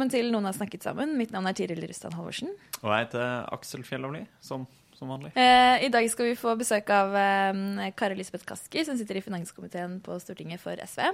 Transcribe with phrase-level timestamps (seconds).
[0.00, 1.10] Velkommen til Noen har snakket sammen.
[1.18, 2.54] Mitt navn er Tiril Rustan Halvorsen.
[2.80, 4.62] Og jeg heter Aksel Fjellavli, som,
[4.96, 5.34] som vanlig.
[5.36, 9.22] Eh, I dag skal vi få besøk av eh, Kari Elisabeth Kaski, som sitter i
[9.26, 11.04] finanskomiteen på Stortinget for SV.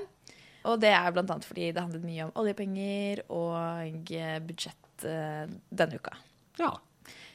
[0.71, 5.51] Og det er annet fordi det handlet mye om oljepenger og eh, budsjett eh,
[5.83, 6.15] denne uka.
[6.63, 6.71] Ja.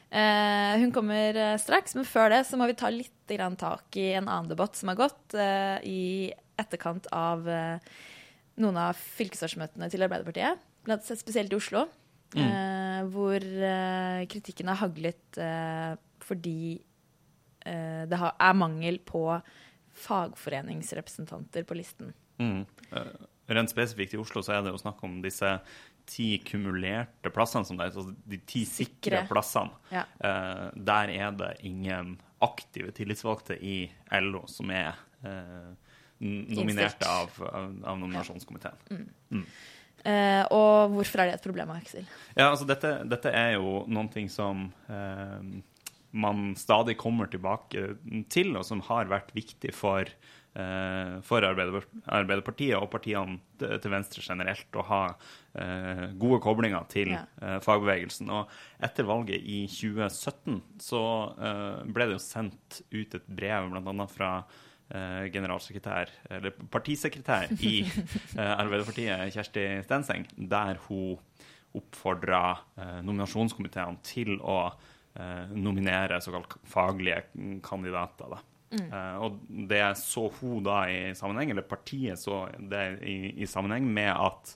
[0.07, 3.99] Eh, hun kommer eh, straks, men før det så må vi ta litt grann tak
[3.99, 6.01] i en annen debatt som har gått eh, i
[6.63, 7.43] etterkant av
[8.61, 11.85] noen av fylkesårsmøtene til Arbeiderpartiet, spesielt i Oslo,
[12.35, 16.81] eh, hvor eh, kritikken har haglet eh, fordi
[17.65, 19.25] eh, det har, er mangel på
[19.93, 22.13] fagforeningsrepresentanter på listen.
[22.39, 22.65] Mm.
[22.91, 23.11] Eh,
[23.51, 25.49] Rent spesifikt i Oslo så er det jo snakk om disse
[26.07, 29.25] ti kumulerte plassene, som det er, altså de ti sikre, Sikre.
[29.27, 29.75] plassene.
[29.91, 30.05] Ja.
[30.23, 33.83] Eh, der er det ingen aktive tillitsvalgte i
[34.23, 34.95] LO som er
[36.21, 39.45] nominerte av, av, av nominasjonskomiteen.
[40.05, 42.07] Eh, og hvorfor er det et problem, Aksel?
[42.33, 45.61] Ja, altså dette, dette er jo noen ting som eh,
[46.11, 47.95] man stadig kommer tilbake
[48.31, 50.09] til, og som har vært viktig for,
[50.55, 55.03] eh, for Arbeiderpartiet og partiene til venstre generelt å ha
[55.53, 58.31] eh, gode koblinger til eh, fagbevegelsen.
[58.33, 58.51] Og
[58.83, 61.05] etter valget i 2017 så
[61.37, 64.09] eh, ble det jo sendt ut et brev bl.a.
[64.11, 64.33] fra
[65.31, 67.81] generalsekretær, eller partisekretær i
[68.39, 71.19] eh, Arbeiderpartiet, Kjersti Stenseng, der hun
[71.77, 72.43] oppfordra
[72.75, 77.23] eh, nominasjonskomiteene til å eh, nominere såkalt faglige
[77.63, 78.35] kandidater.
[78.35, 78.41] Da.
[78.71, 83.87] Eh, og det så hun da i sammenheng, eller partiet så det i, i sammenheng
[83.91, 84.55] med at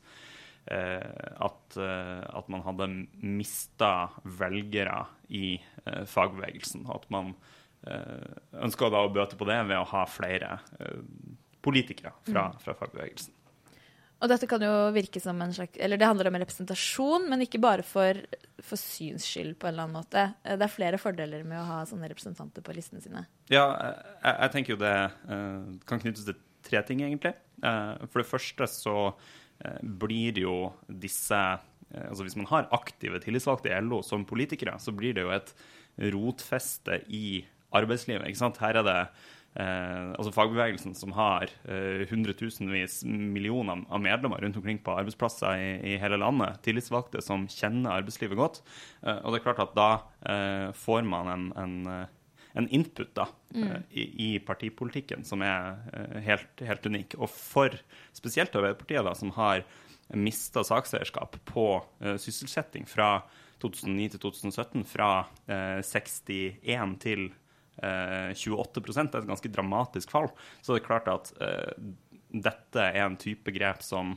[0.71, 2.89] eh, at, eh, at man hadde
[3.21, 6.87] mista velgere i eh, fagbevegelsen.
[6.91, 7.35] At man
[7.87, 11.01] uh, ønska da å bøte på det ved å ha flere eh,
[11.65, 13.33] politikere fra, fra fagbevegelsen.
[14.23, 17.59] Og dette kan jo virke som en slags Eller det handler om representasjon, men ikke
[17.61, 18.21] bare for,
[18.63, 20.23] for syns skyld, på en eller annen måte.
[20.43, 23.25] Eh, Det er flere fordeler med å ha sånne representanter på listene sine.
[23.51, 27.35] Ja, jeg, jeg tenker jo det eh, kan knyttes til tre ting, egentlig.
[27.63, 30.57] Eh, for det første så eh, blir jo
[30.87, 35.27] disse eh, Altså hvis man har aktive tillitsvalgte i LO som politikere, så blir det
[35.27, 35.53] jo et
[36.15, 37.45] rotfeste i
[37.75, 38.27] arbeidslivet.
[38.27, 38.59] ikke sant?
[38.63, 44.81] Her er det eh, altså fagbevegelsen som har eh, hundretusenvis millioner av medlemmer rundt omkring
[44.83, 46.61] på arbeidsplasser i, i hele landet.
[46.65, 48.61] Tillitsvalgte som kjenner arbeidslivet godt.
[49.05, 49.89] Eh, og det er klart at da
[50.27, 52.05] eh, får man en, en eh,
[52.55, 53.25] en input da,
[53.55, 57.17] eh, i, i partipolitikken som er eh, helt, helt unik.
[57.19, 57.75] Og for
[58.15, 59.65] spesielt Arbeiderpartiet, da, som har
[60.15, 61.65] mista sakseierskap på
[61.99, 63.25] eh, sysselsetting fra
[63.63, 65.09] 2009 til 2017, fra
[65.51, 67.41] eh, 61 til eh,
[67.81, 70.29] 28 Det er et ganske dramatisk fall.
[70.61, 71.73] Så det er klart at eh,
[72.35, 74.15] dette er en type grep som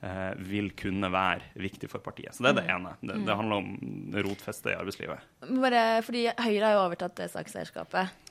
[0.00, 2.34] eh, vil kunne være viktig for partiet.
[2.34, 2.94] Så det er det ene.
[3.00, 5.30] Det, det handler om rotfeste i arbeidslivet.
[5.48, 8.23] Bare fordi Høyre har jo overtatt det sakseierskapet.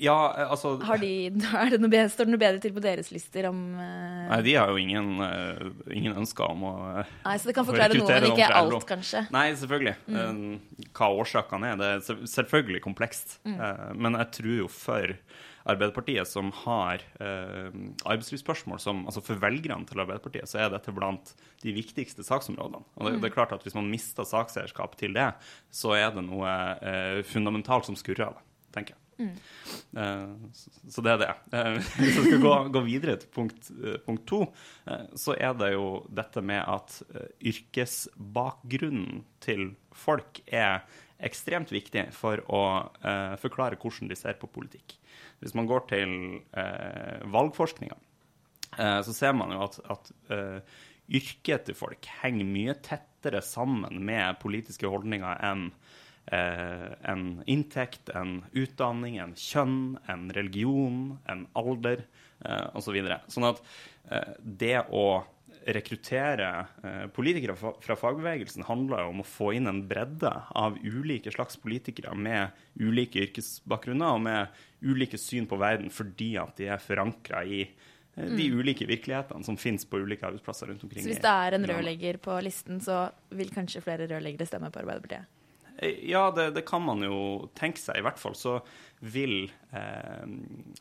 [0.00, 0.16] Ja,
[0.50, 3.48] altså Har de, er det noe bedre, står det noe bedre til på deres lister
[3.50, 4.26] om uh...
[4.32, 7.68] Nei, de har jo ingen, uh, ingen ønsker om å eh, Nei, så det kan
[7.68, 9.24] forklare noe, men ikke alt, alt, kanskje.
[9.34, 9.96] Nei, selvfølgelig.
[10.10, 10.84] Mm.
[10.96, 13.38] Hva årsakene er, det er selvfølgelig komplekst.
[13.48, 15.14] Eh, Men jeg tror jo for
[15.64, 17.70] Arbeiderpartiet, som har eh,
[18.04, 22.84] arbeidslivsspørsmål som altså For velgerne til Arbeiderpartiet så er dette blant de viktigste saksområdene.
[22.98, 25.30] Og det, det er klart at Hvis man mister sakseierskap til det,
[25.72, 26.52] så er det noe
[26.84, 28.44] eh, fundamentalt som skurrer, av det,
[28.76, 29.03] tenker jeg.
[29.18, 30.28] Eh,
[30.88, 31.30] så, det er det.
[31.54, 34.42] Eh, hvis jeg skal gå, gå videre til punkt, eh, punkt to,
[35.18, 36.98] så er det jo dette med at
[37.44, 40.84] yrkesbakgrunnen til folk er
[41.24, 42.62] ekstremt viktig for å
[43.40, 44.96] forklare hvordan de ser på politikk.
[45.40, 46.10] Hvis man går til
[47.32, 47.96] valgforskninga,
[48.74, 50.10] så ser man jo at, at
[51.06, 55.70] yrket til folk henger mye tettere sammen med politiske holdninger enn
[56.32, 62.06] en inntekt, en utdanning, en kjønn, en religion, en alder
[62.44, 62.96] eh, osv.
[63.04, 63.60] Så sånn at
[64.08, 65.06] eh, det å
[65.64, 66.48] rekruttere
[66.84, 71.56] eh, politikere fra, fagbevegelsen handler jo om å få inn en bredde av ulike slags
[71.60, 77.44] politikere med ulike yrkesbakgrunner og med ulike syn på verden fordi at de er forankra
[77.48, 81.06] i eh, de ulike virkelighetene som finnes på ulike arbeidsplasser rundt omkring.
[81.06, 84.84] Så hvis det er en rørlegger på listen, så vil kanskje flere rørleggere stemme på
[84.84, 85.30] Arbeiderpartiet?
[85.82, 87.98] Ja, det, det kan man jo tenke seg.
[87.98, 88.58] I hvert fall så
[89.04, 90.26] vil eh,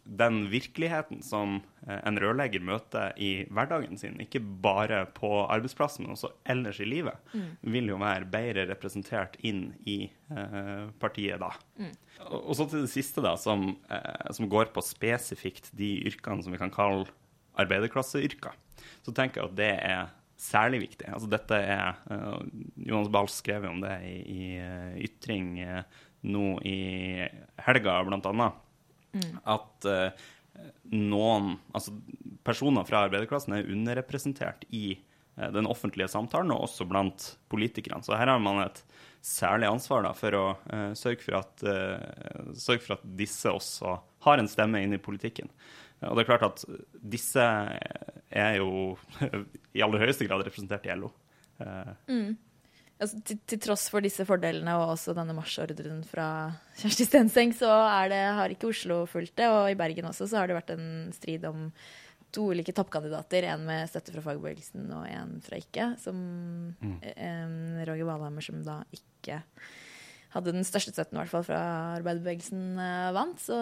[0.03, 1.57] den virkeligheten som
[1.87, 6.87] eh, en rørlegger møter i hverdagen sin, ikke bare på arbeidsplassen, men også ellers i
[6.87, 7.17] livet,
[7.65, 11.51] vil jo være bedre representert inn i eh, partiet da.
[12.29, 16.45] Og, og så til det siste, da, som, eh, som går på spesifikt de yrkene
[16.45, 17.09] som vi kan kalle
[17.59, 18.55] arbeiderklasseyrker.
[19.03, 20.13] Så tenker jeg at det er
[20.43, 21.07] særlig viktig.
[21.07, 22.41] Altså dette er uh,
[22.75, 26.77] Jonas Bahl skrev om det i, i uh, Ytring uh, nå i
[27.65, 28.59] helga, blant annet.
[29.45, 30.23] At eh,
[30.95, 31.93] noen Altså
[32.47, 38.03] personer fra arbeiderklassen er underrepresentert i eh, den offentlige samtalen, og også blant politikerne.
[38.05, 38.81] Så her har man et
[39.23, 43.97] særlig ansvar da, for å eh, sørge, for at, eh, sørge for at disse også
[44.27, 45.51] har en stemme inn i politikken.
[46.03, 46.63] Og det er klart at
[46.99, 47.43] disse
[48.33, 48.95] er jo
[49.77, 51.11] i aller høyeste grad representert i LO.
[52.09, 52.33] Mm.
[53.01, 56.27] Altså, til, til tross for disse fordelene og også denne marsjordren fra
[56.79, 59.49] Kjersti Stenseng, så er det, har ikke Oslo fulgt det.
[59.51, 61.67] Og i Bergen også så har det vært en strid om
[62.33, 63.47] to ulike toppkandidater.
[63.51, 65.89] En med støtte fra fagbevegelsen og en fra ikke.
[66.01, 66.19] Som
[66.81, 67.57] en
[67.89, 69.41] Roger Valhammer, som da ikke
[70.33, 71.59] hadde den største støtten, i hvert fall fra
[71.99, 73.41] arbeiderbevegelsen, eh, vant.
[73.41, 73.57] Så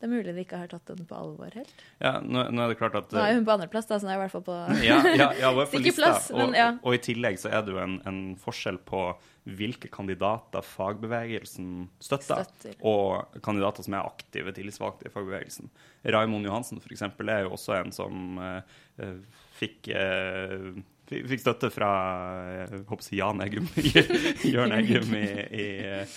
[0.00, 1.84] det er mulig de ikke har tatt den på alvor helt.
[2.02, 4.12] ja, nå, nå er det klart at Nå er hun på andreplass, da, så nå
[4.12, 4.56] er jeg i hvert fall på
[4.88, 6.00] ja, ja, ja, hun er på lista.
[6.02, 6.66] plass, men og, ja.
[6.82, 9.04] og i tillegg så er det jo en, en forskjell på
[9.44, 12.78] hvilke kandidater fagbevegelsen støtter, Støtter.
[12.80, 15.68] og kandidater som er aktive tillitsvalgte i fagbevegelsen.
[16.14, 19.12] Raimond Johansen eksempel, er jo også en som eh,
[19.58, 20.70] fikk, eh,
[21.08, 21.88] fikk støtte fra
[22.48, 23.66] eh, jeg håper si Jan Eggum,
[24.54, 26.14] Jørn Eggum i, i eh,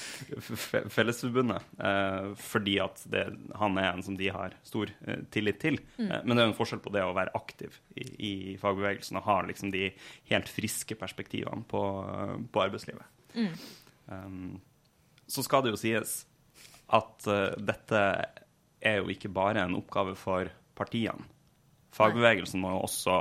[0.93, 3.25] Fellesforbundet, eh, fordi at det,
[3.59, 5.79] han er en som de har stor eh, tillit til.
[5.97, 6.07] Mm.
[6.07, 9.19] Eh, men det er jo en forskjell på det å være aktiv i, i fagbevegelsen
[9.19, 9.89] og ha liksom de
[10.31, 11.83] helt friske perspektivene på,
[12.53, 13.15] på arbeidslivet.
[13.35, 13.53] Mm.
[14.07, 14.51] Um,
[15.27, 16.21] så skal det jo sies
[16.95, 17.25] at
[17.59, 18.03] dette
[18.79, 20.47] er jo ikke bare en oppgave for
[20.77, 21.27] partiene.
[21.97, 23.17] Fagbevegelsen må jo også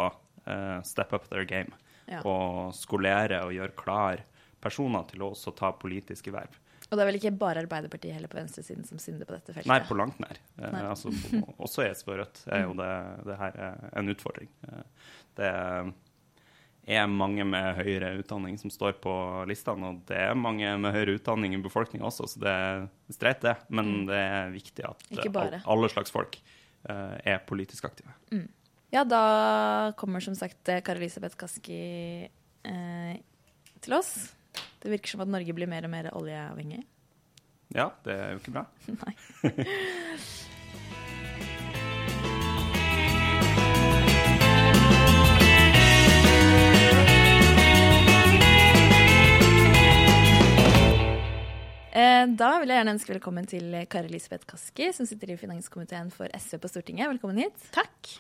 [0.47, 1.73] eh, step up their game
[2.07, 2.21] Ja.
[2.23, 4.21] og skolere og gjøre klar
[4.63, 6.55] personer til å også ta politiske verv.
[6.87, 9.67] Og det er vel ikke bare Arbeiderpartiet heller på venstresiden som synder på dette feltet?
[9.67, 10.39] Nei, på langt nær.
[10.61, 10.83] Eh, Nei.
[10.87, 11.11] altså,
[11.67, 12.91] også i SV og Rødt er jo det,
[13.27, 14.51] det her er en utfordring.
[14.69, 14.85] Eh,
[15.41, 15.51] det
[16.87, 19.13] er mange med høyere utdanning som står på
[19.51, 22.85] listene, og det er mange med høyere utdanning i befolkninga også, så det er
[23.17, 23.57] streit, det.
[23.75, 28.15] Men det er viktig at eh, alle slags folk eh, er politisk aktive.
[28.95, 31.81] Ja, da kommer som sagt eh, Kari Elisabeth Kaski
[32.63, 33.17] eh,
[33.83, 34.13] til oss.
[34.83, 36.85] Det virker som at Norge blir mer og mer oljeavhengig.
[37.75, 38.67] Ja, det er jo ikke bra.
[39.03, 39.17] Nei.
[51.97, 56.11] Eh, Da vil jeg gjerne ønske velkommen til Kari Elisabeth Kaski, som sitter i finanskomiteen
[56.13, 57.09] for SV på Stortinget.
[57.15, 57.69] Velkommen hit.
[57.75, 58.11] Takk.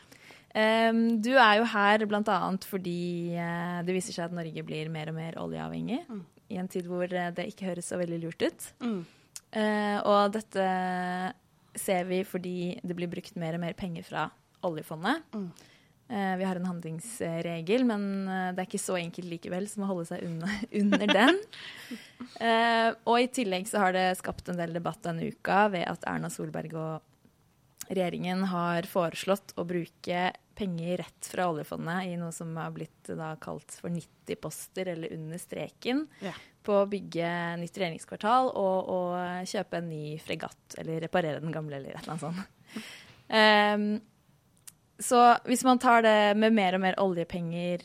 [0.56, 2.36] Um, du er jo her bl.a.
[2.64, 6.00] fordi uh, det viser seg at Norge blir mer og mer oljeavhengig.
[6.48, 8.66] I en tid hvor eh, det ikke høres så veldig lurt ut.
[8.78, 9.00] Mm.
[9.50, 10.66] Uh, og dette
[11.76, 14.28] ser vi fordi det blir brukt mer og mer penger fra
[14.64, 15.26] oljefondet.
[15.34, 15.50] Mm.
[16.06, 18.02] Vi har en handlingsregel, men
[18.54, 20.46] det er ikke så enkelt likevel som å holde seg unna,
[20.80, 21.40] under den.
[23.10, 26.30] Og i tillegg så har det skapt en del debatt denne uka ved at Erna
[26.30, 27.15] Solberg og
[27.88, 33.34] regjeringen har foreslått å bruke penger rett fra oljefondet i noe som har blitt da
[33.40, 36.32] kalt for 90-poster, eller under streken, Ja.
[36.66, 37.28] på å bygge
[37.60, 42.16] nytt regjeringskvartal og, og kjøpe en ny fregatt, eller reparere den gamle, eller et eller
[42.16, 42.86] annet sånt.
[43.28, 43.88] Um,
[45.08, 47.84] så hvis man tar det med mer og mer oljepenger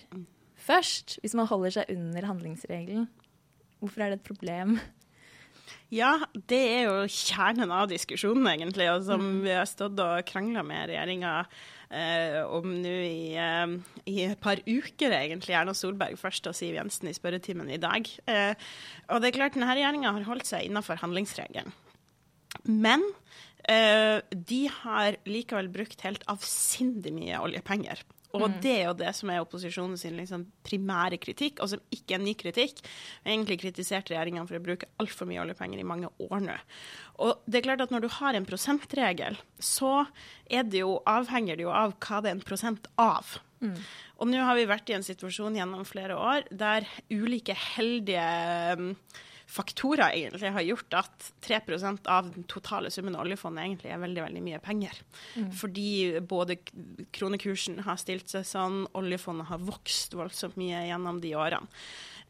[0.61, 3.09] først, hvis man holder seg under handlingsregelen,
[3.81, 4.77] hvorfor er det et problem?
[5.91, 6.13] Ja,
[6.47, 10.87] det er jo kjernen av diskusjonen, egentlig, og som vi har stått og krangla med
[10.91, 11.33] regjeringa
[11.91, 13.73] eh, om nå i, eh,
[14.07, 15.57] i et par uker, egentlig.
[15.57, 18.07] Erna Solberg først og Siv Jensen i spørretimen i dag.
[18.31, 18.53] Eh,
[19.09, 21.75] og det er klart, denne regjeringa har holdt seg innenfor handlingsregelen.
[22.71, 23.03] Men
[23.67, 28.03] eh, de har likevel brukt helt avsindig mye oljepenger.
[28.37, 32.15] Og det er jo det som er opposisjonen sin liksom primære kritikk, og som ikke
[32.17, 32.81] er ny kritikk.
[32.83, 36.57] Vi har egentlig kritisert regjeringa for å bruke altfor mye oljepenger i mange år nå.
[37.21, 40.05] Og det er klart at når du har en prosentregel, så
[40.49, 43.35] er det jo, avhenger det jo av hva det er en prosent av.
[44.17, 48.23] Og nå har vi vært i en situasjon gjennom flere år der ulike heldige
[48.79, 48.95] um,
[49.51, 54.23] faktorer egentlig har gjort at 3% av den totale summen av oljefondet egentlig er veldig
[54.23, 55.01] veldig mye penger.
[55.59, 56.57] Fordi både
[57.11, 61.67] kronekursen har stilt seg sånn, oljefondet har vokst voldsomt mye gjennom de årene.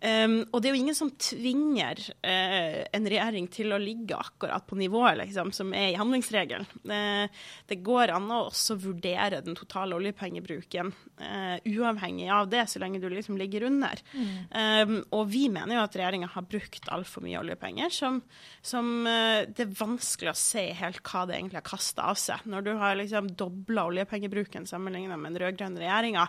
[0.02, 4.66] Um, og det er jo ingen som tvinger uh, en regjering til å ligge akkurat
[4.66, 6.66] på nivået liksom, som er i handlingsregelen.
[6.90, 7.30] Uh,
[7.70, 10.90] det går an å også vurdere den totale oljepengebruken
[11.22, 14.02] uh, uavhengig av det, så lenge du liksom ligger under.
[14.50, 18.24] Um, og vi mener jo at regjeringa har brukt altfor mye oljepenger, som,
[18.66, 22.50] som det er vanskelig å se helt hva det egentlig har kasta av seg.
[22.50, 26.26] Når du har liksom dobla oljepengebruken sammenlignet med den rød-grønne regjeringa,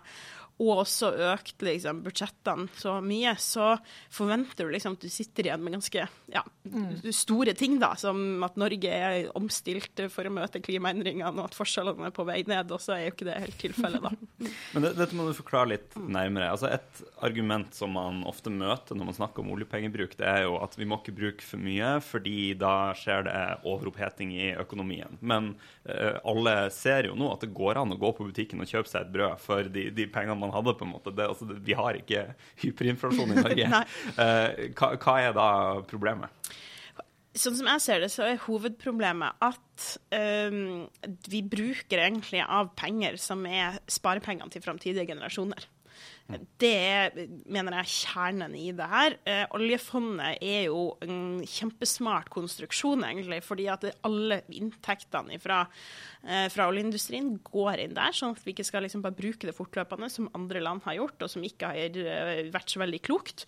[0.63, 3.75] og også økt liksom, budsjettene så mye, så
[4.13, 6.43] forventer du liksom at du sitter igjen med ganske ja,
[7.15, 12.09] store ting, da, som at Norge er omstilt for å møte klimaendringene, og at forskjellene
[12.09, 12.71] er på vei ned.
[12.73, 14.13] Og så er jo ikke det helt tilfellet, da.
[14.75, 16.53] Men det, dette må du forklare litt nærmere.
[16.55, 20.57] Altså Et argument som man ofte møter når man snakker om oljepengebruk, det er jo
[20.63, 23.39] at vi må ikke bruke for mye, fordi da skjer det
[23.69, 25.19] overoppheting i økonomien.
[25.21, 25.55] Men
[25.89, 28.91] uh, alle ser jo nå at det går an å gå på butikken og kjøpe
[28.91, 30.75] seg et brød for de, de pengene man hadde.
[30.79, 31.15] på en måte.
[31.15, 32.27] Det, altså, vi har ikke
[32.63, 33.83] hyperinflasjon i Norge.
[34.13, 35.49] Eh, hva, hva er da
[35.89, 36.53] problemet?
[37.33, 39.85] Sånn som jeg ser det, så er hovedproblemet at
[40.53, 40.83] um,
[41.33, 45.65] vi bruker egentlig av penger som er sparepengene til framtidige generasjoner.
[46.33, 47.17] Det er,
[47.51, 49.17] mener jeg, kjernen i det her.
[49.29, 55.65] Eh, oljefondet er jo en kjempesmart konstruksjon, egentlig, fordi at alle inntektene fra,
[56.25, 59.57] eh, fra oljeindustrien går inn der, sånn at vi ikke skal liksom bare bruke det
[59.57, 63.47] fortløpende, som andre land har gjort, og som ikke har eh, vært så veldig klokt.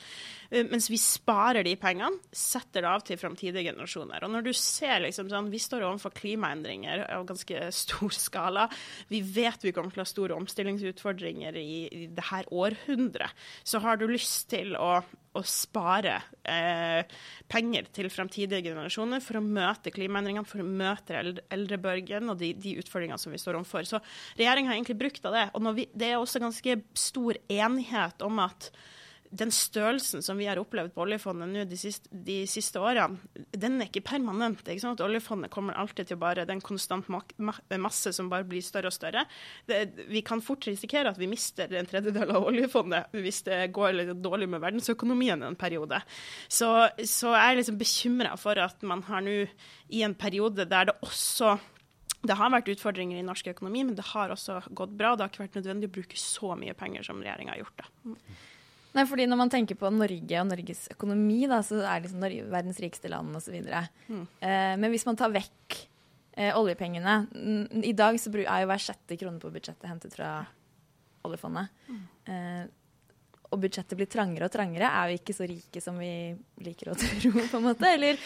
[0.51, 4.27] Eh, mens vi sparer de pengene, setter det av til framtidige generasjoner.
[4.27, 8.69] Og når du ser liksom sånn, Vi står overfor klimaendringer av ganske stor skala.
[9.09, 13.45] Vi vet vi kommer til å ha store omstillingsutfordringer i, i det her århundret.
[13.65, 17.07] Så har du lyst til å, å spare eh,
[17.51, 22.53] penger til fremtidige generasjoner for å møte klimaendringene, for å møte eldre, eldrebølgen og de,
[22.59, 23.87] de utfordringene som vi står overfor.
[23.89, 24.03] Så
[24.39, 25.47] regjeringa har egentlig brukt av det.
[25.55, 28.71] Og vi, det er også ganske stor enighet om at
[29.35, 33.19] den størrelsen som vi har opplevd på oljefondet nå de siste, de siste årene,
[33.51, 34.63] den er ikke permanent.
[34.63, 38.47] Er ikke sånn oljefondet kommer alltid til bare den konstant mak ma masse som bare
[38.49, 39.25] blir større og større.
[39.69, 43.99] Det, vi kan fort risikere at vi mister en tredjedel av oljefondet hvis det går
[43.99, 46.01] litt dårlig med verdensøkonomien en periode.
[46.49, 46.71] Så,
[47.03, 49.45] så jeg er liksom bekymra for at man har nå
[49.95, 51.57] i en periode der det også
[52.25, 55.13] det har vært utfordringer i norsk økonomi, men det har også gått bra.
[55.13, 57.83] Det har ikke vært nødvendig å bruke så mye penger som regjeringa har gjort.
[57.83, 58.15] det.
[58.95, 62.47] Nei, fordi Når man tenker på Norge og Norges økonomi, da, så er liksom Norge
[62.53, 63.57] verdens rikeste land osv.
[64.07, 64.23] Mm.
[64.39, 65.81] Eh, men hvis man tar vekk
[66.37, 67.17] eh, oljepengene
[67.83, 70.37] I dag så er jo hver sjette krone på budsjettet hentet fra
[71.27, 71.71] oljefondet.
[72.31, 72.65] Eh,
[73.55, 74.89] og budsjettet blir trangere og trangere.
[74.91, 76.35] Er vi ikke så rike som vi
[76.65, 77.91] liker å tro, på en måte?
[77.91, 78.19] Eller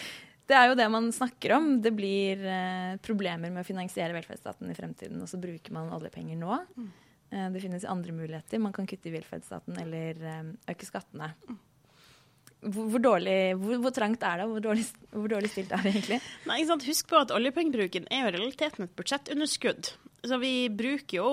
[0.49, 1.69] det er jo det man snakker om.
[1.83, 6.39] Det blir eh, problemer med å finansiere velferdsstaten i fremtiden, og så bruker man oljepenger
[6.39, 6.57] nå.
[6.57, 8.61] Eh, Det finnes andre muligheter.
[8.61, 11.33] Man kan kutte i velferdsstaten eller eh, øke skattene.
[12.59, 14.47] Hvor, hvor, dårlig, hvor, hvor trangt er det?
[14.51, 16.17] Hvor dårlig, hvor dårlig stilt er det egentlig?
[16.49, 16.63] Nei?
[16.87, 19.93] Husk på at oljepengebruken er jo i realiteten et budsjettunderskudd.
[20.27, 21.29] Så vi bruker jo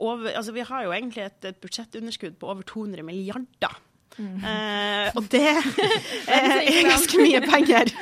[0.00, 3.80] over Altså vi har jo egentlig et, et budsjettunderskudd på over 200 milliarder.
[4.20, 7.92] Eh, og det er ganske mye penger.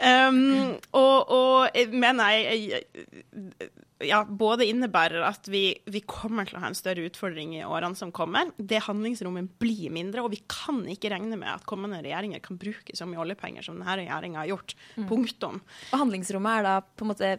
[0.00, 3.70] um, og, og jeg mener jeg, jeg
[4.04, 7.96] ja, både innebærer at vi, vi kommer til å ha en større utfordring i årene
[7.96, 8.50] som kommer.
[8.56, 12.96] Det handlingsrommet blir mindre, og vi kan ikke regne med at kommende regjeringer kan bruke
[12.96, 14.76] så mye oljepenger som denne regjeringa har gjort.
[15.08, 15.62] Punktum.
[15.92, 17.32] Og handlingsrommet er da på en måte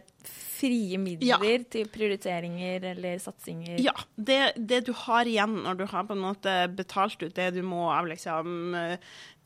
[0.58, 1.38] frie midler Ja.
[1.70, 3.78] til prioriteringer eller satsinger?
[3.78, 3.92] Ja.
[4.16, 7.62] Det, det du har igjen når du har på en måte betalt ut det du
[7.62, 8.96] må av liksom eh,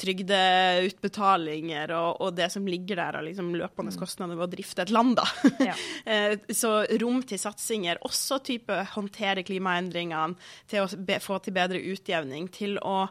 [0.02, 4.92] trygdeutbetalinger og, og det som ligger der av liksom løpende kostnader ved å drifte et
[4.94, 5.26] land, da.
[5.68, 5.74] Ja.
[6.12, 10.34] Eh, Så rom til satsinger, også type håndtere klimaendringene,
[10.68, 13.04] til å be, få til bedre utjevning, til å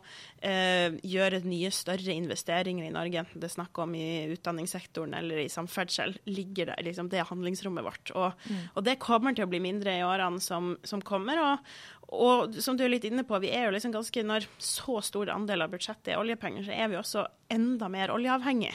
[0.44, 5.44] eh, gjøre nye, større investeringer i Norge, enten det er snakk om i utdanningssektoren eller
[5.46, 6.84] i samferdsel, ligger der.
[6.90, 8.12] Liksom, det er handlingsrommet vårt.
[8.16, 8.32] Og,
[8.76, 11.40] og det kommer til å bli mindre i årene som, som kommer.
[11.40, 15.00] og og som du er litt inne på, vi er jo liksom ganske, når så
[15.06, 18.74] stor andel av budsjettet er oljepenger, så er vi også enda mer oljeavhengig.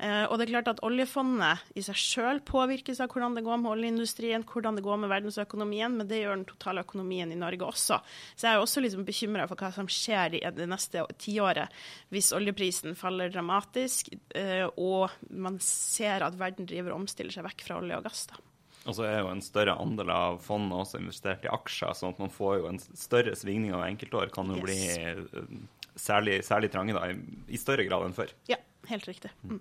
[0.00, 3.60] Eh, og det er klart at oljefondet i seg sjøl påvirkes av hvordan det går
[3.60, 7.68] med oljeindustrien, hvordan det går med verdensøkonomien, men det gjør den totale økonomien i Norge
[7.68, 8.00] også.
[8.32, 12.32] Så jeg er også liksom bekymra for hva som skjer i det neste tiåret hvis
[12.36, 17.82] oljeprisen faller dramatisk, eh, og man ser at verden driver og omstiller seg vekk fra
[17.82, 18.30] olje og gass.
[18.32, 18.40] da.
[18.88, 22.22] Og så er jo en større andel av fondet også investert i aksjer, sånn at
[22.22, 24.30] man får jo en større svingning av enkeltår.
[24.32, 24.64] Kan jo Yes.
[24.64, 25.58] bli eh,
[26.00, 27.18] særlig, særlig trange da, i,
[27.52, 28.32] i større grad enn før.
[28.48, 28.56] Ja,
[28.88, 29.30] helt riktig.
[29.44, 29.60] Mm.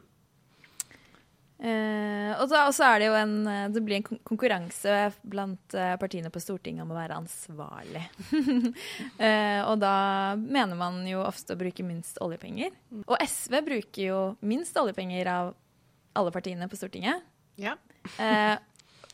[1.60, 4.94] Eh, og så og så er det jo en eh, Det blir en konkurranse
[5.28, 8.06] blant eh, partiene på Stortinget om å være ansvarlig.
[9.28, 12.72] eh, og da mener man jo ofte å bruke minst oljepenger.
[13.04, 15.52] Og SV bruker jo minst oljepenger av
[16.16, 17.28] alle partiene på Stortinget.
[17.60, 17.76] Ja.
[18.16, 18.56] Eh,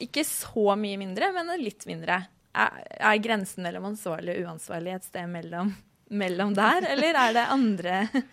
[0.04, 2.24] ikke så mye mindre, men litt mindre.
[2.56, 5.74] Er, er grensen mellom ansvarlig og uansvarlig et sted mellom,
[6.16, 8.02] mellom der, eller er det andre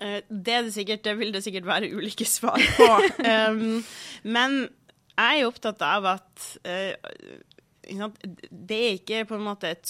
[0.00, 2.88] Eh, Det, er det, sikkert, det vil det sikkert være ulike svar på.
[3.50, 3.82] um,
[4.22, 4.56] men
[5.12, 7.10] jeg er jo opptatt av at uh,
[8.50, 9.86] det er ikke på en måte et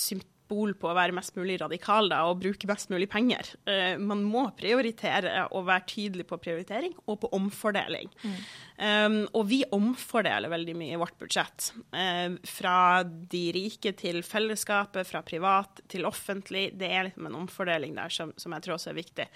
[0.51, 3.47] symbol på å være mest mulig radikal da, og bruke mest mulig penger.
[3.67, 8.11] Uh, man må prioritere og være tydelig på prioritering og på omfordeling.
[8.81, 11.73] Um, og vi omfordeler veldig mye i vårt budsjett.
[11.95, 16.71] Uh, fra de rike til fellesskapet, fra privat til offentlig.
[16.79, 19.29] Det er liksom en omfordeling der som, som jeg tror også er viktig.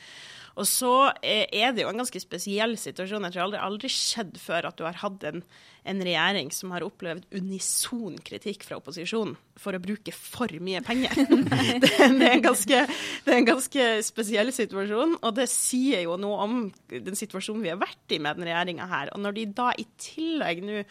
[0.54, 3.26] Og så er det jo en ganske spesiell situasjon.
[3.26, 5.42] Jeg tror aldri, aldri skjedd før at du har hatt en,
[5.84, 11.12] en regjering som har opplevd unison kritikk fra opposisjonen for å bruke for mye penger.
[11.84, 12.80] det, er ganske,
[13.24, 16.56] det er en ganske spesiell situasjon, og det sier jo noe om
[16.88, 19.12] den situasjonen vi har vært i med den regjeringa her.
[19.14, 20.82] Og når de da i tillegg nå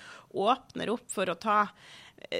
[0.43, 1.59] åpner opp for å ta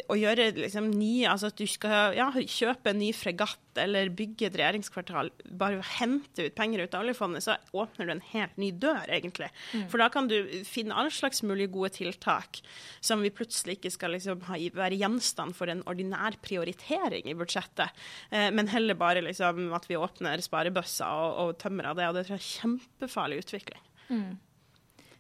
[0.10, 4.48] å gjøre liksom nye Altså at du skal ja, kjøpe en ny fregatt eller bygge
[4.48, 8.70] et regjeringskvartal, bare hente ut penger ut av oljefondet, så åpner du en helt ny
[8.78, 9.48] dør, egentlig.
[9.90, 10.36] For da kan du
[10.68, 12.62] finne alle slags mulige gode tiltak
[13.02, 18.06] som vi plutselig ikke skal liksom ha, være gjenstand for en ordinær prioritering i budsjettet,
[18.30, 22.10] eh, men heller bare liksom at vi åpner sparebøsser og, og tømmer av det.
[22.10, 23.86] Og det tror jeg er en kjempefarlig utvikling.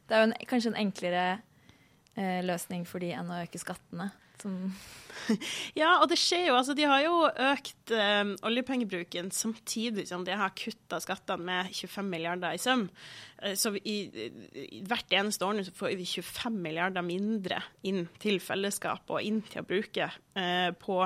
[0.03, 1.23] Det er jo en, kanskje en enklere
[2.13, 4.11] eh, løsning for de enn å øke skattene.
[4.41, 4.75] Som,
[5.81, 6.57] Ja, og det skjer jo.
[6.59, 12.09] Altså, de har jo økt eh, oljepengebruken samtidig som de har kutta skattene med 25
[12.09, 12.87] milliarder i sum.
[13.43, 13.97] Eh, så i,
[14.53, 19.41] i hvert eneste år nå får vi 25 milliarder mindre inn til fellesskapet og inn
[19.47, 20.99] til å bruke eh, på,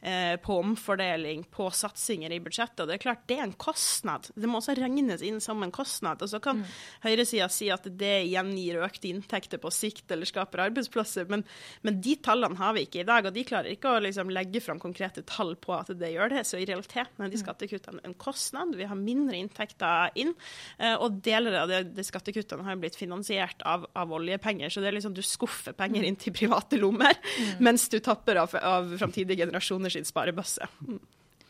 [0.00, 2.82] eh, på omfordeling, på satsinger i budsjettet.
[2.82, 4.30] Og det er klart, det er en kostnad.
[4.34, 6.24] Det må også regnes inn som en kostnad.
[6.24, 6.74] Og så kan mm.
[7.06, 11.46] høyresida si at det igjen gir økte inntekter på sikt eller skaper arbeidsplasser, men,
[11.86, 13.30] men de tallene har vi ikke i dag.
[13.30, 16.44] og de klarer ikke å liksom legge fram konkrete tall på at det gjør det.
[16.48, 18.74] Så i realiteten er de skattekuttene en kostnad.
[18.78, 20.32] Vi har mindre inntekter inn,
[20.78, 24.72] eh, og deler av de, de skattekuttene har blitt finansiert av, av, oljepenger.
[24.72, 27.52] Så det er liksom du skuffer penger inn til private lommer, mm.
[27.64, 30.68] mens du tapper av, av framtidige generasjoner sin sparebøsse.
[30.86, 31.00] Mm.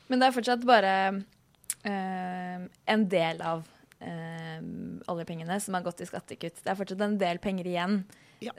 [0.06, 3.64] Men det er fortsatt bare øh, en del av
[4.00, 4.60] øh,
[5.10, 6.62] oljepengene som har gått i skattekutt.
[6.62, 8.00] Det er fortsatt en del penger igjen.
[8.44, 8.52] Ja.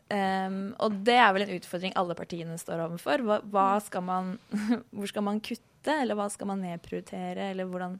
[0.47, 3.23] Um, og det er vel en utfordring alle partiene står overfor.
[3.27, 4.33] Hva, hva skal man,
[4.95, 7.51] hvor skal man kutte, eller hva skal man nedprioritere?
[7.51, 7.99] Eller hvordan,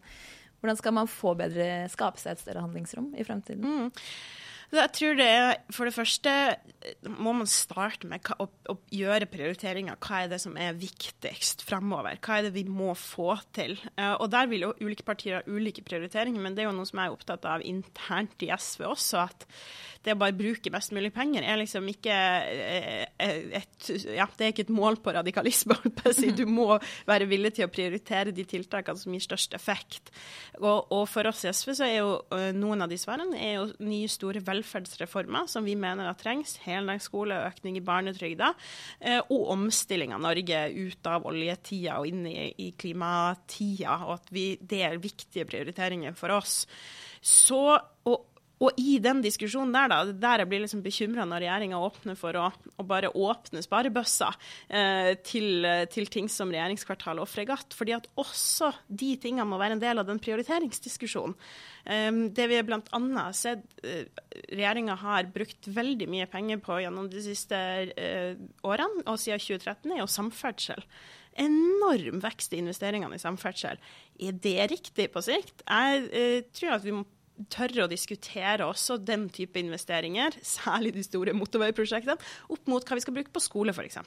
[0.62, 3.64] hvordan skal man få bedre, skape seg et større handlingsrom i fremtiden?
[3.64, 3.90] Mm.
[4.68, 6.32] Jeg tror det er, For det første
[7.20, 8.48] må man starte med å,
[8.92, 9.96] gjøre prioriteringer.
[10.04, 12.20] Hva er det som er viktigst fremover?
[12.24, 13.78] Hva er det vi må få til?
[13.96, 16.88] Uh, og Der vil jo ulike partier ha ulike prioriteringer, men det er jo noe
[16.88, 19.28] som jeg er opptatt av internt i SV også.
[19.28, 19.48] at
[20.08, 22.16] det å bare bruke mest mulig penger er liksom ikke
[23.18, 25.76] et, ja, det er ikke et mål på radikalisme.
[26.38, 26.78] Du må
[27.08, 30.12] være villig til å prioritere de tiltakene som gir størst effekt.
[30.60, 32.12] Og, og for oss i SV så er jo
[32.56, 36.58] noen av de svarene er jo nye store velferdsreformer som vi mener at trengs.
[36.66, 38.54] Heldagsskole, økning i barnetrygda
[39.32, 44.00] og omstilling av Norge ut av oljetida og inn i klimatida.
[44.08, 46.64] Og at vi, det er viktige prioriteringer for oss.
[47.22, 47.62] Så,
[48.08, 52.18] og, og i den diskusjonen der, da, der jeg blir liksom bekymra når regjeringa åpner
[52.18, 57.76] for å, å, bare åpne sparebøsser eh, til, til, ting som regjeringskvartal og fregatt.
[57.78, 61.38] fordi at også de tingene må være en del av den prioriteringsdiskusjonen.
[61.86, 62.82] Eh, det vi bl.a.
[63.20, 64.10] har sett eh,
[64.50, 67.62] regjeringa har brukt veldig mye penger på gjennom de siste
[67.94, 68.34] eh,
[68.66, 70.86] årene, og siden 2013, er jo samferdsel
[71.38, 73.78] enorm vekst i investeringene i samferdsel.
[74.18, 75.62] Er det riktig på sikt?
[75.62, 77.06] Jeg eh, tror at vi må
[77.54, 82.18] tørre å diskutere også den type investeringer, særlig de store motorveiprosjektene,
[82.54, 84.00] opp mot hva vi skal bruke på skole, f.eks.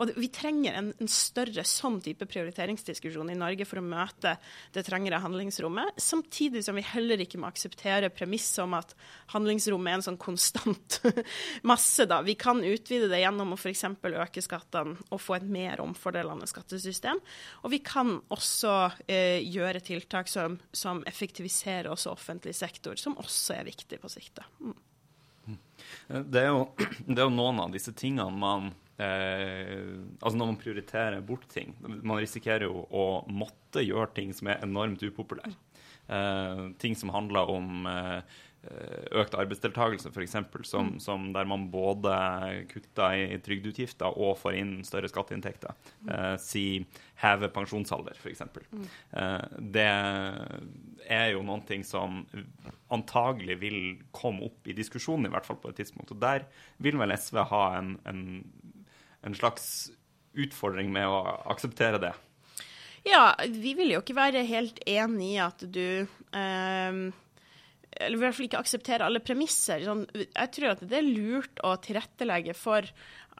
[0.00, 4.36] Og vi trenger en, en, større sånn type prioriteringsdiskusjon i Norge for å møte
[4.74, 8.94] det trengere handlingsrommet, samtidig som vi heller ikke må akseptere premisset om at
[9.34, 11.00] handlingsrommet er en sånn konstant
[11.70, 12.06] masse.
[12.10, 12.20] da.
[12.26, 13.84] Vi kan utvide det gjennom å f.eks.
[13.90, 17.20] øke skattene og få et mer omfordelende skattesystem.
[17.64, 18.76] Og vi kan også
[19.10, 22.54] eh, gjøre tiltak som, som effektiviserer også offentlig
[23.00, 24.40] som også er viktig på sikt.
[24.60, 24.76] Mm.
[26.08, 26.68] Det, er jo,
[27.06, 28.70] det, er jo, noen av disse tingene man
[29.00, 34.50] eh, Altså når man prioriterer bort ting Man risikerer jo å måtte gjøre ting som
[34.52, 35.54] er enormt upopulære.
[36.10, 38.38] Eh, ting som handler om eh,
[39.16, 40.34] økt arbeidsdeltakelse, f.eks.,
[40.68, 41.00] som, Mm.
[41.00, 42.12] som der man både
[42.68, 45.72] kutter i trygdeutgifter og får inn større skatteinntekter.
[46.02, 46.10] Mm.
[46.12, 46.64] Eh, si
[47.22, 48.42] heve pensjonsalder, f.eks.
[48.42, 49.86] Eh, det
[51.08, 52.26] er jo noen ting som
[52.92, 53.78] antagelig vil
[54.12, 56.12] komme opp i diskusjonen, i hvert fall på et tidspunkt.
[56.12, 56.44] Og der
[56.78, 58.44] vil vel SV ha en, en,
[59.24, 59.90] en slags
[60.36, 62.12] utfordring med å akseptere det.
[63.08, 67.06] Ja, vi vil jo ikke være helt enig i at du ehm,
[67.98, 69.82] Eller i hvert fall ikke akseptere alle premisser.
[69.86, 72.86] Sånn, jeg tror at det er lurt å tilrettelegge for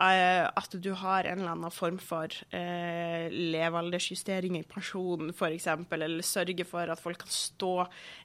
[0.00, 6.64] at du har en eller annen form for eh, levealdersjustering i pensjonen, f.eks., eller sørge
[6.68, 7.72] for at folk kan stå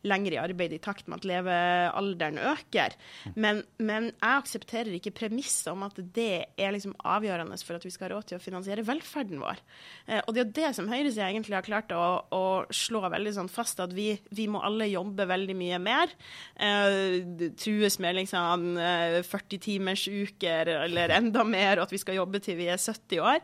[0.08, 2.96] lenger i arbeid i takt med at levealderen øker.
[3.36, 7.94] Men, men jeg aksepterer ikke premisset om at det er liksom avgjørende for at vi
[7.94, 9.62] skal ha råd til å finansiere velferden vår.
[10.08, 13.36] Eh, og det er jo det som høyresida egentlig har klart å, å slå veldig
[13.36, 16.14] sånn fast, at vi, vi må alle jobbe veldig mye mer.
[16.56, 17.20] Eh,
[17.60, 22.41] trues med liksom eh, 40 timers uker eller enda mer, og at vi skal jobbe
[22.43, 23.41] til vi er 70 år.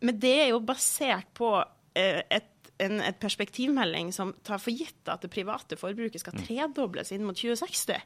[0.00, 1.56] Men det er jo basert på
[1.98, 7.10] eh, et en et perspektivmelding som tar for gitt at det private forbruket skal tredobles
[7.14, 7.98] inn mot 2060.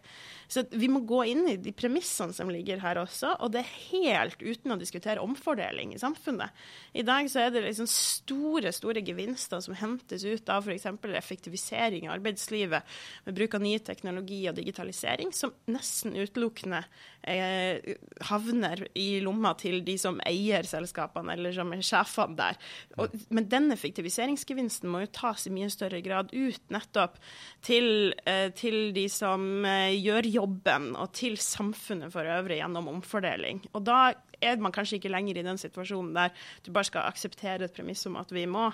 [0.52, 3.74] Så vi må gå inn i de premissene som ligger her også, og det er
[3.90, 6.52] helt uten å diskutere omfordeling i samfunnet.
[6.96, 10.88] I dag så er det liksom store, store gevinster som hentes ut av f.eks.
[11.22, 16.84] effektivisering i arbeidslivet med bruk av ny teknologi og digitalisering, som nesten utelukkende
[17.28, 17.94] eh,
[18.28, 22.58] havner i lomma til de som eier selskapene, eller som er sjefene der.
[22.98, 27.18] Og, men den effektiviseringsgevinsten må jo tas i mye større grad ut nettopp
[27.64, 33.64] til, eh, til de som eh, gjør jobben, og til samfunnet for øvrig gjennom omfordeling.
[33.72, 34.02] Og da
[34.42, 36.34] er man kanskje ikke lenger i den situasjonen der
[36.66, 38.68] du bare skal akseptere et premiss om at vi må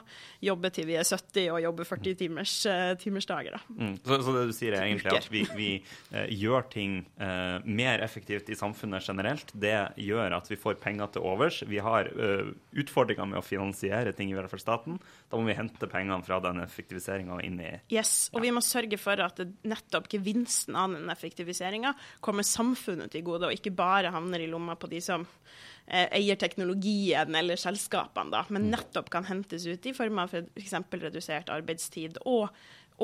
[0.44, 2.54] jobbe til vi er 70 og jobbe 40 timers,
[3.02, 3.58] timers dager.
[3.58, 3.60] Da.
[3.76, 3.94] Mm.
[4.04, 5.70] Så, så det du sier er egentlig at vi, vi
[6.12, 9.52] eh, gjør ting eh, mer effektivt i samfunnet generelt.
[9.52, 11.60] Det gjør at vi får penger til overs.
[11.68, 14.98] Vi har eh, utfordringer med å finansiere ting i velferdsstaten.
[15.28, 18.98] Da må vi hente pengene fra den effektiviseringa inn i Yes, og vi må sørge
[19.00, 24.42] for at nettopp gevinsten av den effektiviseringa kommer samfunnet til gode, og ikke bare havner
[24.42, 29.66] i lomma på de som eh, eier teknologien eller selskapene, da, men nettopp kan hentes
[29.66, 30.74] ut i form av f.eks.
[30.92, 32.50] redusert arbeidstid og,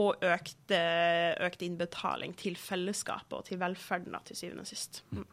[0.00, 5.02] og økt, eh, økt innbetaling til fellesskapet og til velferden, da, til syvende og sist.
[5.14, 5.24] Mm.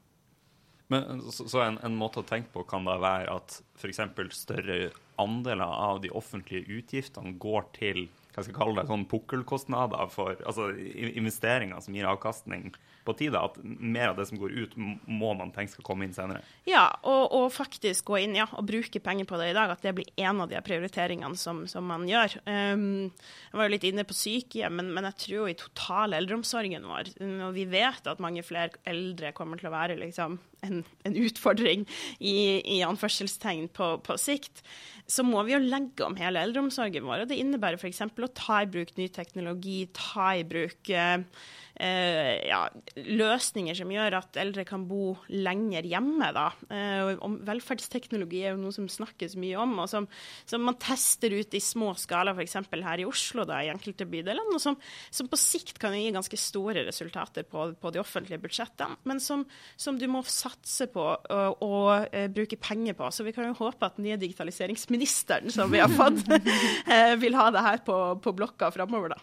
[0.91, 4.01] Men, så, så en, en måte å tenke på kan da være at f.eks.
[4.35, 4.79] større
[5.21, 10.39] andeler av de offentlige utgiftene går til hva skal jeg kalle det, sånn pukkelkostnader for
[10.47, 12.69] altså investeringer som gir avkastning
[13.05, 16.15] på tide At mer av det som går ut, må man tenke skal komme inn
[16.15, 16.43] senere.
[16.67, 19.73] Ja, og, og faktisk gå inn ja, og bruke penger på det i dag.
[19.73, 22.37] At det blir en av de prioriteringene som, som man gjør.
[22.45, 23.09] Um,
[23.49, 26.87] jeg var jo litt inne på sykehjem, men, men jeg tror jo i total eldreomsorgen
[26.87, 31.17] vår, når vi vet at mange flere eldre kommer til å være liksom, en, en
[31.17, 31.87] utfordring
[32.19, 32.35] i,
[32.77, 34.63] i anførselstegn på, på sikt,
[35.11, 37.23] så må vi jo legge om hele eldreomsorgen vår.
[37.23, 38.03] og Det innebærer f.eks.
[38.05, 41.25] å ta i bruk ny teknologi, ta i bruk eh,
[41.75, 42.61] eh, ja,
[42.95, 46.31] løsninger som gjør at eldre kan bo lenger hjemme.
[46.35, 46.47] Da.
[46.71, 50.07] Eh, og velferdsteknologi er jo noe som snakkes mye om, og som,
[50.49, 52.57] som man tester ut i små skala, f.eks.
[52.71, 54.77] her i Oslo, da, i enkelte bydeler, og som,
[55.13, 59.45] som på sikt kan gi ganske store resultater på, på de offentlige budsjettene, men som,
[59.79, 63.09] som du må satse på og, og eh, bruke penger på.
[63.13, 66.23] Så vi kan jo håpe at den nye digitaliseringsministeren som vi har fått,
[66.93, 69.21] eh, vil ha det her på, på blokka framover, da.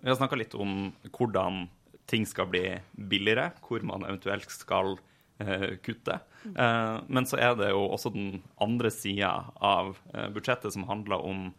[0.00, 1.66] Vi har snakka litt om hvordan
[2.10, 4.96] ting skal bli billigere, hvor man eventuelt skal
[5.38, 6.18] eh, kutte.
[6.48, 11.22] Eh, men så er det jo også den andre sida av eh, budsjettet som handler
[11.26, 11.50] om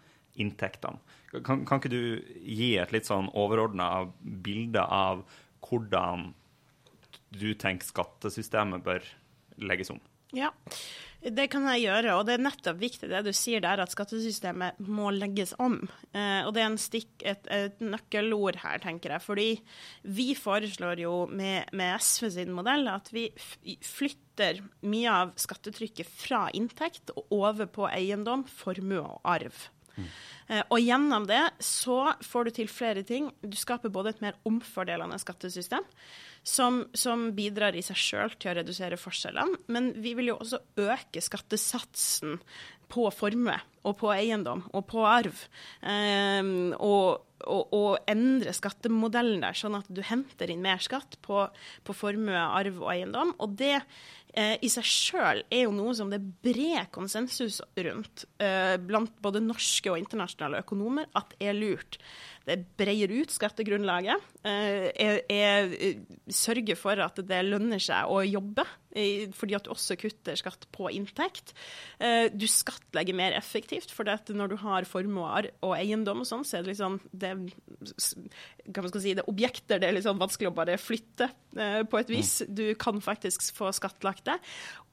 [0.42, 1.00] inntektene.
[1.46, 5.24] Kan, kan ikke du gi et litt sånn overordna bilde av
[5.68, 6.32] hvordan
[7.32, 9.06] du tenker skattesystemet bør
[9.62, 10.02] legges om?
[10.36, 10.52] Ja,
[11.22, 12.16] det kan jeg gjøre.
[12.18, 15.78] Og det er nettopp viktig det du sier der, at skattesystemet må legges om.
[16.18, 19.26] Eh, og det er en stikk, et, et nøkkelord her, tenker jeg.
[19.26, 19.50] Fordi
[20.18, 23.28] vi foreslår jo med, med SV sin modell at vi
[23.86, 29.68] flytter mye av skattetrykket fra inntekt og over på eiendom, formue og arv.
[29.98, 33.30] Eh, Og gjennom det så får du til flere ting.
[33.42, 35.86] Du skaper både et mer omfordelende skattesystem,
[36.44, 40.62] som, som bidrar i seg sjøl til å redusere forskjellene, men vi vil jo også
[40.82, 42.40] øke skattesatsen
[42.92, 43.56] på formue
[43.88, 45.46] og på eiendom og på arv.
[45.86, 46.42] Eh,
[46.76, 51.46] og, og, og endre skattemodellen der, sånn at du henter inn mer skatt på,
[51.86, 53.32] på formue, arv og eiendom.
[53.40, 53.78] Og det
[54.34, 59.42] i seg sjøl er jo noe som det er bred konsensus rundt eh, blant både
[59.44, 62.00] norske og internasjonale økonomer at er lurt.
[62.42, 64.30] Det breier ut skattegrunnlaget.
[64.50, 65.74] Eh, er, er,
[66.34, 68.66] sørger for at det lønner seg å jobbe,
[68.98, 71.54] eh, fordi at du også kutter skatt på inntekt.
[72.02, 76.58] Eh, du skattlegger mer effektivt, for når du har formuer og eiendom og sånn, så
[76.58, 77.36] er det liksom det,
[78.74, 82.34] kan man si, det objekter det er liksom vanskelig å bare flytte på et vis.
[82.48, 84.38] Du kan faktisk få skattlagt det.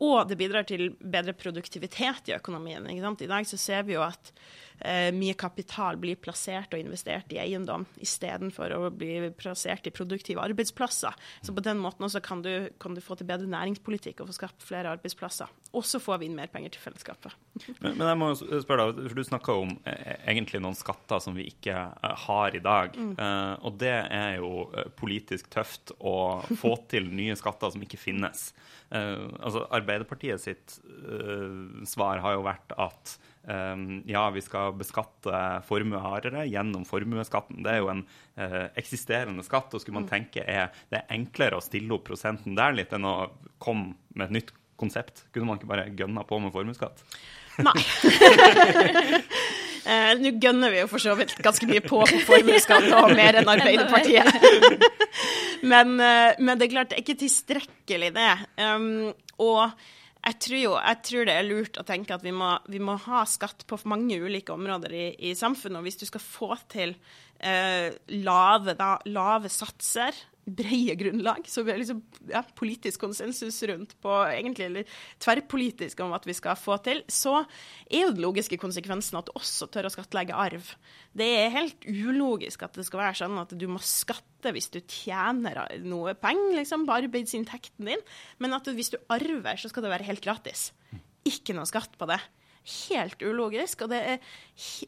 [0.04, 2.88] Og det bidrar til bedre produktivitet i økonomien.
[2.88, 4.32] I dag så ser vi jo at
[4.80, 10.42] eh, mye kapital blir plassert og investert i eiendom istedenfor å bli plassert i produktive
[10.44, 11.16] arbeidsplasser.
[11.42, 14.38] Så på den måten også kan du, kan du få til bedre næringspolitikk og få
[14.40, 15.50] skapt flere arbeidsplasser.
[15.76, 17.34] Og så får vi inn mer penger til fellesskapet.
[17.82, 21.36] Men, men jeg må spørre deg, for Du snakka om eh, egentlig noen skatter som
[21.36, 22.96] vi ikke eh, har i dag.
[22.96, 23.12] Mm.
[23.20, 26.16] Eh, og det er jo eh, politisk tøft å
[26.62, 28.50] få til nye skatter som ikke finnes.
[28.88, 36.00] Eh, altså Arbeiderpartiet sitt eh, svar har jo vært at ja, vi skal beskatte formue
[36.04, 37.62] hardere gjennom formuesskatten.
[37.64, 40.12] Det er jo en uh, eksisterende skatt, og skulle man mm.
[40.12, 43.16] tenke er det er enklere å stille opp prosenten der litt enn å
[43.62, 45.24] komme med et nytt konsept?
[45.32, 47.02] Kunne man ikke bare gønna på med formuesskatt?
[47.64, 47.78] Nei.
[49.88, 53.38] Eh, Nå gønner vi jo for så vidt ganske mye på på formuesskatt og mer
[53.40, 54.26] enn Arbeiderpartiet.
[55.70, 58.26] men, uh, men, det er klart, det er ikke tilstrekkelig, det.
[58.60, 59.72] Um, og
[60.18, 62.96] jeg tror jo jeg tror det er lurt å tenke at vi må, vi må
[63.06, 65.80] ha skatt på mange ulike områder i, i samfunnet.
[65.80, 66.96] Og hvis du skal få til
[67.38, 70.16] eh, lave, da, lave satser
[70.54, 76.14] brede grunnlag, så vi har liksom ja, politisk konsensus rundt på egentlig, eller tverrpolitisk om
[76.16, 77.40] at vi skal få til, så
[77.88, 80.72] er jo den logiske konsekvensen at du også tør å skattlegge arv.
[81.18, 84.80] Det er helt ulogisk at det skal være sånn at du må skatte hvis du
[84.80, 88.04] tjener noe penger liksom, på arbeidsinntekten din,
[88.38, 90.70] men at hvis du arver, så skal det være helt gratis.
[91.28, 92.20] Ikke noe skatt på det
[92.68, 93.84] helt ulogisk.
[93.84, 94.22] Og det er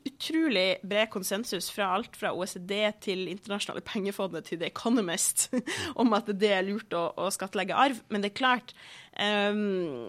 [0.06, 5.48] utrolig bred konsensus fra alt fra OECD til internasjonale pengefondet til The Economist
[6.00, 8.00] om at det er lurt å, å skattlegge arv.
[8.10, 8.74] Men det er klart,
[9.16, 10.08] um,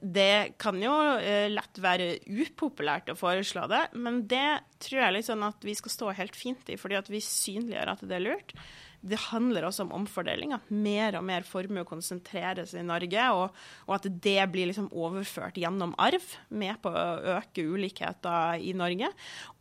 [0.00, 3.84] det kan jo uh, lett være upopulært å foreslå det.
[3.96, 7.22] Men det tror jeg liksom at vi skal stå helt fint i, fordi at vi
[7.24, 8.56] synliggjør at det er lurt
[9.02, 10.54] det handler også om omfordeling.
[10.54, 15.58] At mer og mer formue konsentreres i Norge, og, og, at det blir liksom overført
[15.58, 19.10] gjennom arv, med på å øke ulikheter i Norge.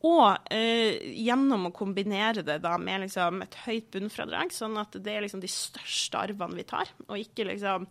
[0.08, 5.16] Og eh, gjennom å kombinere det da med liksom et høyt bunnfradrag, sånn at det
[5.16, 7.90] er liksom de største arvene vi tar, og ikke liksom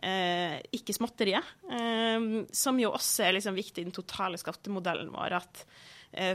[0.00, 1.56] eh, ikke småtteriet.
[1.68, 5.38] Eh, som jo også er liksom viktig i den totale skattemodellen vår.
[5.42, 5.66] at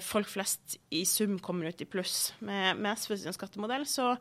[0.06, 2.34] folk flest i sum kommer ut i pluss.
[2.46, 4.12] Med, med sin skattemodell så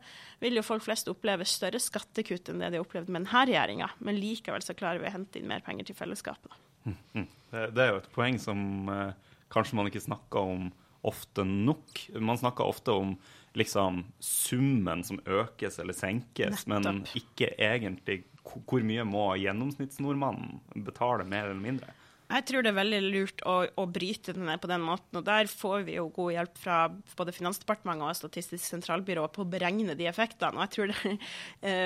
[0.41, 3.91] vil jo folk flest oppleve større skattekutt enn det de har opplevd med denne regjeringa,
[4.01, 6.55] men likevel så klarer vi å hente inn mer penger til fellesskapet.
[6.85, 7.27] Mm, mm.
[7.51, 10.71] Det, det, er jo et poeng som eh, kanskje man ikke snakker om
[11.07, 12.07] ofte nok.
[12.21, 13.15] Man snakker ofte om
[13.59, 16.85] liksom summen som økes eller senkes, Nettopp.
[16.85, 21.93] men ikke egentlig hvor mye må gjennomsnittsnordmannen betale, mer eller mindre.
[22.31, 25.19] Jeg tror det er veldig lurt å, å bryte den ned på den måten.
[25.19, 26.77] og Der får vi jo god hjelp fra
[27.19, 30.55] både Finansdepartementet og Statistisk sentralbyrå på å beregne de effektene.
[30.55, 31.17] og Jeg tror, det,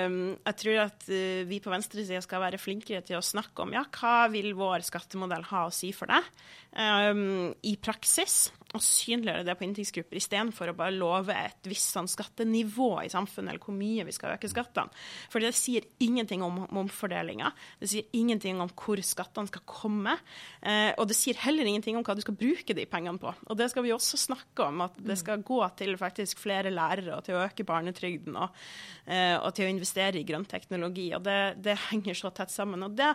[0.05, 0.19] um,
[0.51, 3.87] jeg tror at uh, vi på venstresida skal være flinkere til å snakke om ja,
[3.97, 6.29] hva vil vår skattemodell ha å si for deg
[6.77, 12.11] um, i praksis og synliggjøre det på inntektsgrupper, istedenfor å bare love et visst sånn
[12.11, 14.91] skattenivå i samfunnet, eller hvor mye vi skal øke skattene.
[15.31, 17.53] For det sier ingenting om omfordelinga.
[17.79, 20.17] Det sier ingenting om hvor skattene skal komme.
[20.63, 23.33] Eh, og det sier heller ingenting om hva du skal bruke de pengene på.
[23.49, 27.19] Og det skal vi også snakke om, at det skal gå til faktisk flere lærere,
[27.19, 28.55] og til å øke barnetrygden, og,
[29.07, 31.11] eh, og til å investere i grønn teknologi.
[31.17, 32.87] Og det, det henger så tett sammen.
[32.87, 33.13] Og det,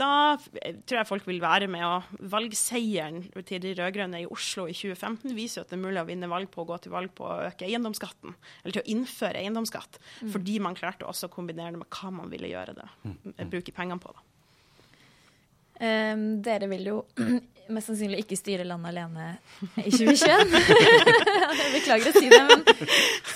[0.00, 4.76] da tror jeg folk vil være med å valgseieren til de rød-grønne i Oslo i
[4.76, 7.12] 2015 2015 viser at det er mulig å vinne valg på å gå til valg
[7.16, 10.32] på å øke eiendomsskatten, eller til å innføre eiendomsskatt, mm.
[10.34, 13.48] fordi man klarte også å kombinere det med hva man ville gjøre det, mm.
[13.50, 14.14] bruke pengene på.
[14.14, 14.29] da.
[15.80, 16.96] Um, dere vil jo
[17.74, 19.26] mest sannsynlig ikke styre landet alene
[19.80, 20.54] i 2021.
[21.60, 22.64] Jeg beklager å si det, men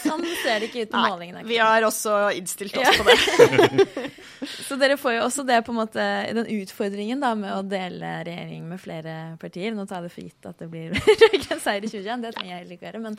[0.03, 1.45] sånn ser det ikke ut på Nei, målingene.
[1.49, 2.95] Vi har også innstilt oss ja.
[2.99, 4.11] på det.
[4.69, 6.05] Så dere får jo også det på en måte,
[6.37, 9.73] den utfordringen da, med å dele regjering med flere partier.
[9.77, 12.53] Nå tar jeg det for gitt at det blir rød-grønn seier i 2021, det trenger
[12.53, 13.03] jeg heller ikke gjøre.
[13.07, 13.19] Men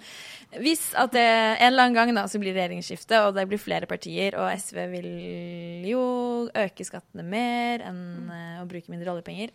[0.61, 3.89] hvis at det en eller annen gang da, så blir regjeringsskifte, og det blir flere
[3.89, 5.11] partier, og SV vil
[5.89, 6.05] jo
[6.53, 8.03] øke skattene mer enn
[8.61, 9.53] å bruke mindre oljepenger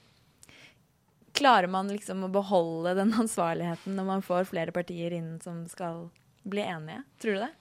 [1.41, 6.09] Klarer man liksom å beholde den ansvarligheten når man får flere partier inn som skal
[6.49, 7.05] bli enige?
[7.23, 7.55] Tror du det?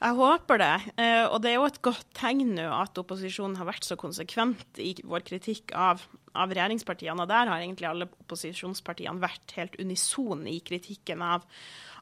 [0.00, 0.74] Jeg håper det.
[0.96, 4.80] Eh, og det er jo et godt tegn nå at opposisjonen har vært så konsekvent
[4.80, 6.00] i vår kritikk av,
[6.32, 7.20] av regjeringspartiene.
[7.20, 11.44] Og der har egentlig alle opposisjonspartiene vært helt unison i kritikken av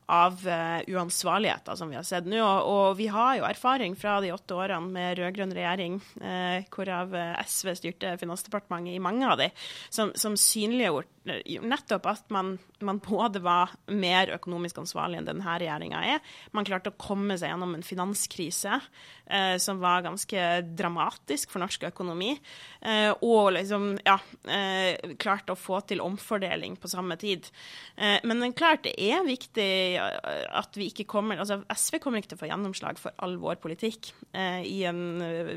[0.09, 2.41] av uh, uansvarligheter som vi har sett nå.
[2.41, 7.15] Og, og, vi har jo erfaring fra de åtte årene med rød-grønn regjering, uh, hvorav
[7.45, 9.51] SV styrte Finansdepartementet i mange av de,
[9.93, 11.19] som, som synliggjorde
[11.63, 16.23] nettopp at man, man, både var mer økonomisk ansvarlig enn denne regjeringa er.
[16.57, 18.79] Man klarte å komme seg gjennom en finanskrise
[19.27, 20.47] eh, som var ganske
[20.79, 22.35] dramatisk for norsk økonomi.
[22.81, 24.19] Eh, og liksom, ja,
[24.49, 27.49] eh, klarte å få til omfordeling på samme tid.
[27.97, 32.39] Eh, men klart det er viktig at vi ikke kommer altså SV kommer ikke til
[32.39, 35.53] å få gjennomslag for all vår politikk eh, i en eh,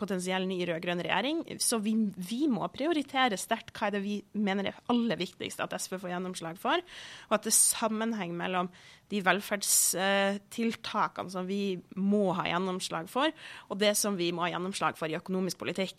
[0.00, 1.44] potensiell ny rød-grønn regjering.
[1.62, 5.76] Så vi, vi må prioritere sterkt hva er det vi mener er aller viktigst at
[5.78, 6.84] SV får gjennomslag for,
[7.28, 8.70] og at det er sammenheng mellom
[9.12, 13.30] de velferdstiltakene som vi må ha gjennomslag for,
[13.68, 15.98] og det som vi må ha gjennomslag for i økonomisk politikk.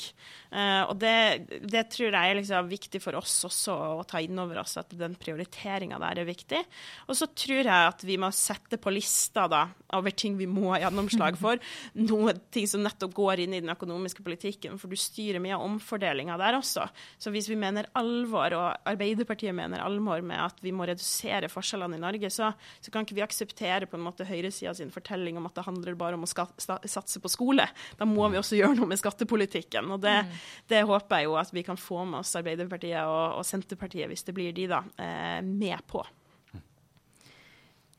[0.51, 1.17] Eh, og det,
[1.61, 4.89] det tror jeg er liksom viktig for oss også å ta inn over oss, at
[4.97, 6.61] den prioriteringa der er viktig.
[7.09, 9.63] Og så tror jeg at vi må sette på lista da,
[9.95, 11.55] over ting vi må ha gjennomslag for,
[12.09, 15.65] noe ting som nettopp går inn i den økonomiske politikken, for du styrer mye av
[15.67, 16.83] omfordelinga der også.
[17.21, 21.99] Så hvis vi mener alvor, og Arbeiderpartiet mener alvor med at vi må redusere forskjellene
[21.99, 25.49] i Norge, så, så kan ikke vi akseptere på en måte høyresida sin fortelling om
[25.49, 27.67] at det handler bare om å satse på skole.
[27.99, 29.91] Da må vi også gjøre noe med skattepolitikken.
[29.91, 30.38] Og det, mm.
[30.71, 34.23] det håper jeg jo at vi kan få med oss Arbeiderpartiet og, og Senterpartiet, hvis
[34.27, 36.05] det blir de, da, eh, med på.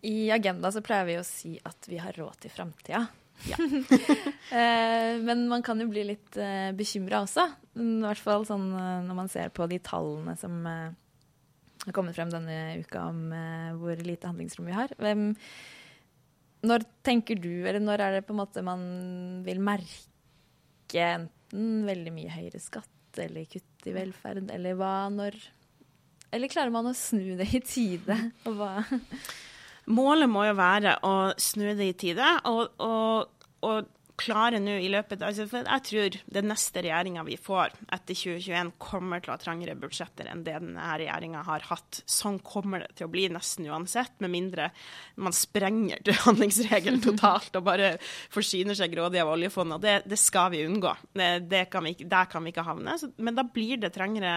[0.06, 3.06] I Agenda så pleier vi å si at vi har råd til framtida.
[3.50, 3.60] Ja.
[4.46, 7.42] Eh, men man kan jo bli litt uh, bekymra også.
[7.82, 10.54] I hvert fall sånn når man ser på de tallene som
[11.86, 14.92] har kommet frem denne uka om uh, hvor lite handlingsrom vi har.
[15.00, 15.30] Hvem,
[16.66, 18.84] når tenker du, eller når er det på en måte man
[19.46, 25.38] vil merke enten veldig mye høyere skatt eller kutt i velferd, eller hva når
[26.34, 28.16] Eller klarer man å snu det i tide?
[28.48, 28.72] Og hva
[29.86, 32.26] Målet må jo være å snu det i tide.
[32.50, 33.86] og, og, og
[34.20, 38.72] klare nå i løpet altså for Jeg tror den neste regjeringa vi får etter 2021,
[38.82, 42.00] kommer til å ha trangere budsjetter enn det denne regjeringa har hatt.
[42.08, 44.70] Sånn kommer det til å bli nesten uansett, med mindre
[45.20, 47.94] man sprenger til handlingsregelen totalt og bare
[48.32, 49.82] forsyner seg grådig av oljefondet.
[49.84, 50.94] Det, det skal vi unngå.
[51.16, 52.96] Det, det kan vi, der kan vi ikke havne.
[53.00, 54.34] Så, men da blir det trengere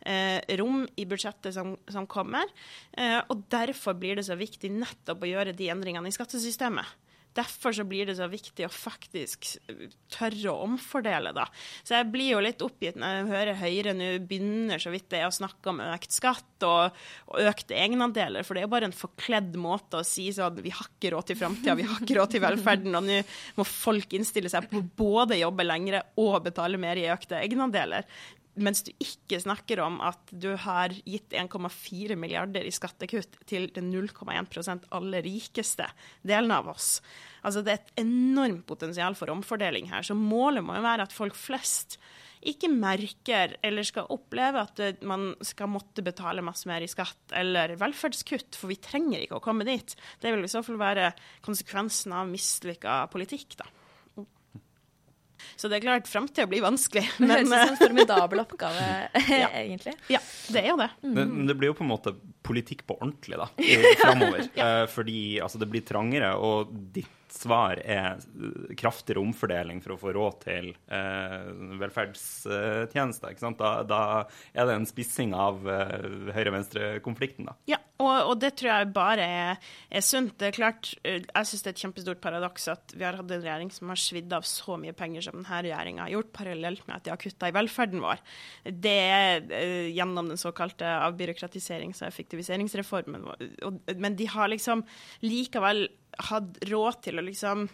[0.00, 2.50] eh, rom i budsjettet som, som kommer.
[2.92, 7.03] Eh, og derfor blir det så viktig nettopp å gjøre de endringene i skattesystemet.
[7.34, 9.48] Derfor så blir det så viktig å faktisk
[10.12, 11.46] tørre å omfordele, da.
[11.82, 15.22] Så jeg blir jo litt oppgitt når jeg hører Høyre nå begynner så vidt det
[15.22, 17.00] er å snakke om økt skatt og,
[17.32, 20.74] og økte egenandeler, for det er jo bare en forkledd måte å si sånn vi
[20.74, 23.20] har ikke råd til framtida, vi har ikke råd til velferden, og nå
[23.58, 28.06] må folk innstille seg på både jobbe lengre og betale mer i økte egenandeler
[28.54, 33.90] mens du ikke snakker om at du har gitt 1,4 milliarder i skattekutt til den
[33.92, 35.88] 0,1 aller rikeste
[36.22, 36.98] delen av oss.
[37.42, 40.06] Altså Det er et enormt potensial for omfordeling her.
[40.06, 41.98] Så målet må jo være at folk flest
[42.44, 47.72] ikke merker eller skal oppleve at man skal måtte betale masse mer i skatt eller
[47.80, 49.96] velferdskutt, for vi trenger ikke å komme dit.
[50.20, 51.14] Det vil i så fall være
[51.44, 53.70] konsekvensen av mislykka politikk, da.
[55.56, 57.04] Så det er klart, framtida blir vanskelig.
[57.18, 58.86] Men, det høres ut som en formidabel oppgave,
[59.44, 59.50] ja.
[59.60, 59.96] egentlig.
[60.12, 60.22] Ja,
[60.54, 60.90] det er jo det.
[61.02, 61.10] Mm.
[61.12, 63.50] Men, men, det blir jo på en måte politikk på ordentlig, da,
[64.02, 64.48] framover.
[64.52, 64.70] ja.
[64.84, 68.20] Eh, fordi altså, det blir trangere, og ditt svar er
[68.78, 71.48] kraftigere omfordeling for å få råd til eh,
[71.80, 73.36] velferdstjenester.
[73.58, 74.02] Da, da,
[74.54, 77.50] er det en spissing av eh, høyre-venstre-konflikten.
[77.70, 80.36] Ja, og, og, det tror jeg bare er, er, sunt.
[80.40, 83.30] Det er klart, eh, Jeg syns det er et kjempestort paradoks at vi har hatt
[83.30, 86.86] en regjering som har svidd av så mye penger som denne regjeringa har gjort, parallelt
[86.88, 88.22] med at de har kutta i velferden vår.
[88.70, 93.28] Det er eh, gjennom den såkalte avbyråkratiserings- og effektiviseringsreformen.
[93.94, 94.84] Men de har liksom
[95.24, 95.86] likevel
[96.30, 97.68] hatt råd til å liksom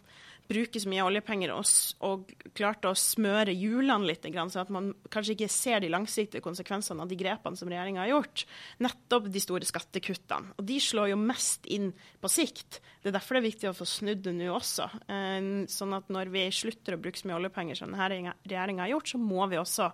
[0.51, 1.69] bruke så mye oljepenger og,
[2.07, 7.05] og klarte å smøre hjulene litt, sånn at man kanskje ikke ser de langsiktige konsekvensene
[7.05, 8.45] av de grepene som regjeringa har gjort.
[8.83, 10.57] Nettopp de store skattekuttene.
[10.59, 12.81] Og de slår jo mest inn på sikt.
[13.01, 14.91] Det er derfor det er viktig å få snudd det nå også.
[15.07, 18.95] Eh, sånn at når vi slutter å bruke så mye oljepenger som denne regjeringa har
[18.97, 19.91] gjort, så må vi også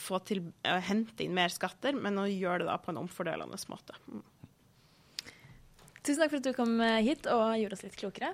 [0.00, 3.60] få til å hente inn mer skatter, men å gjøre det da på en omfordelende
[3.68, 3.98] måte.
[6.00, 8.32] Tusen takk for at du kom eh, hit og gjorde oss litt klokere.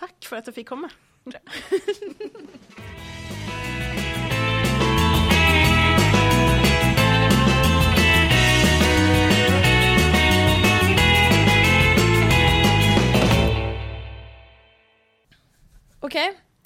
[0.00, 0.90] Takk for at jeg fikk komme.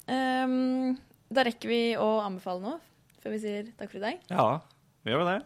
[0.09, 0.95] Ehm,
[1.29, 2.77] da rekker vi å anbefale noe
[3.19, 4.21] før vi sier takk for i dag.
[4.31, 4.45] Ja,
[5.05, 5.39] vi gjør det.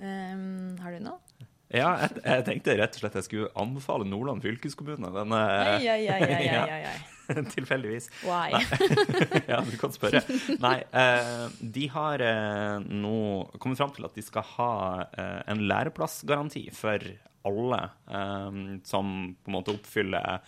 [0.00, 1.29] Um, har du noe?
[1.70, 5.12] Ja, jeg, jeg tenkte rett og slett jeg skulle anbefale Nordland fylkeskommune.
[5.22, 6.98] Ai, ai, ai, ai, ai.
[7.54, 8.10] Tilfeldigvis.
[8.24, 8.50] Why?
[9.50, 10.22] ja, du kan spørre.
[10.62, 13.16] Nei, eh, de har eh, nå
[13.62, 14.72] kommet fram til at de skal ha
[15.06, 17.10] eh, en læreplassgaranti for
[17.48, 17.78] alle
[18.84, 20.42] som på en måte oppfyller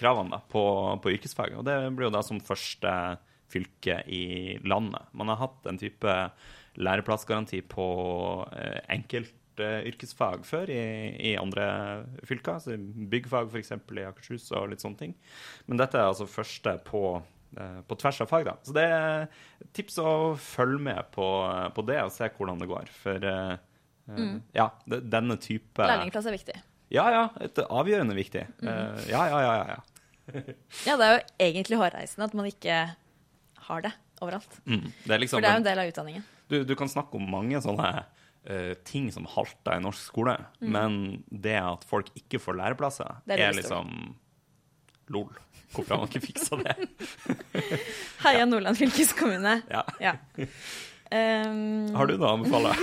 [0.00, 0.62] kravene på,
[1.04, 1.58] på yrkesfag.
[1.60, 2.92] Og det blir jo da som første
[3.52, 5.10] fylke i landet.
[5.12, 6.14] Man har hatt en type
[6.80, 7.84] læreplassgaranti på
[8.96, 10.82] enkelte yrkesfag før i,
[11.32, 11.66] i andre
[12.28, 12.56] fylker.
[12.56, 12.76] Altså
[13.12, 13.74] byggfag f.eks.
[13.74, 15.14] i Akershus og litt sånne ting.
[15.66, 17.04] Men dette er altså første på,
[17.58, 18.56] eh, på tvers av fag, da.
[18.64, 19.28] Så det er
[19.76, 21.28] tips å følge med på,
[21.76, 22.92] på det og se hvordan det går.
[23.02, 23.54] For eh,
[24.12, 26.58] eh, ja, denne type Lærlingplass er viktig.
[26.92, 27.24] Ja, ja.
[27.40, 28.44] Et avgjørende viktig.
[28.62, 29.76] Eh, ja, ja, ja, ja.
[29.76, 29.80] ja.
[30.86, 32.80] Ja, det er jo egentlig hårreisende at man ikke
[33.68, 33.92] har det
[34.22, 34.58] overalt.
[34.64, 34.90] Mm.
[35.04, 36.26] Det liksom For det er jo en del av utdanningen.
[36.52, 37.90] Du, du kan snakke om mange sånne
[38.46, 43.24] eh, ting som halter i norsk skole, men det at folk ikke får læreplasser, Mm.
[43.26, 44.16] Det er er, liksom
[45.12, 45.32] lol.
[45.72, 46.74] Hvorfor har man ikke fiksa det?
[48.24, 49.62] Heia Nordland fylkeskommune.
[49.70, 49.82] Ja.
[50.00, 50.16] Ja.
[51.12, 51.88] Um...
[51.96, 52.76] Har du noe å anbefale?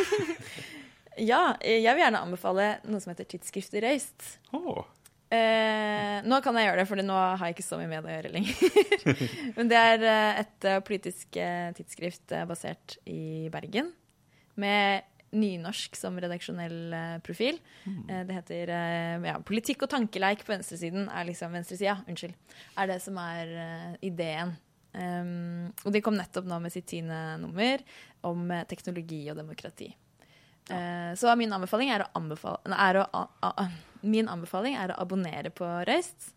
[1.20, 4.28] Ja, jeg vil gjerne anbefale noe som heter Tidsskriftet Røyst.
[4.56, 4.86] Oh.
[5.30, 8.10] Eh, nå kan jeg gjøre det, for nå har jeg ikke så mye med det
[8.10, 9.26] å gjøre lenger.
[9.58, 11.40] Men det er eh, et eh, politisk
[11.78, 13.92] tidsskrift basert i Bergen,
[14.60, 15.06] med
[15.36, 17.60] nynorsk som redaksjonell eh, profil.
[17.86, 18.02] Mm.
[18.28, 22.34] det heter eh, ja, Politikk og tankeleik på venstresiden er liksom venstresida, unnskyld,
[22.78, 24.56] er det som er eh, ideen.
[24.90, 27.84] Um, og de kom nettopp nå med sitt tiende nummer
[28.26, 29.92] om eh, teknologi og demokrati.
[30.70, 33.68] Eh, så min anbefaling er å, anbefale, er å a, a,
[34.02, 36.32] min anbefaling er å abonnere på Røyst.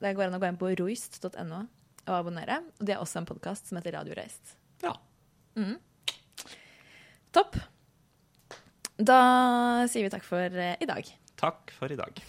[0.00, 1.62] Det går an å gå inn på roist.no
[2.06, 2.60] og abonnere.
[2.80, 4.56] Og de har også en podkast som heter Radio Røyst.
[4.84, 4.96] ja.
[7.36, 7.56] Topp.
[8.96, 11.08] Da sier vi takk for eh, i dag.
[11.36, 12.22] Takk for i dag.